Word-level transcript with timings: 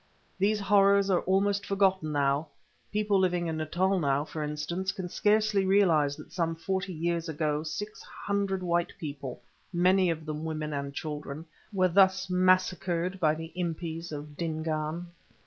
These 0.39 0.59
horrors 0.59 1.11
are 1.11 1.19
almost 1.25 1.63
forgotten 1.63 2.11
now; 2.11 2.47
people 2.91 3.19
living 3.19 3.45
in 3.45 3.57
Natal 3.57 3.99
now, 3.99 4.23
for 4.25 4.41
instance, 4.41 4.91
can 4.91 5.09
scarcely 5.09 5.63
realize 5.63 6.15
that 6.15 6.31
some 6.33 6.55
forty 6.55 6.91
years 6.91 7.29
ago 7.29 7.61
six 7.61 8.01
hundred 8.01 8.63
white 8.63 8.93
people, 8.99 9.43
many 9.71 10.09
of 10.09 10.25
them 10.25 10.43
women 10.43 10.73
and 10.73 10.91
children, 10.91 11.45
were 11.71 11.87
thus 11.87 12.31
massacred 12.31 13.19
by 13.19 13.35
the 13.35 13.51
Impis 13.55 14.11
of 14.11 14.35
Dingaan. 14.35 15.05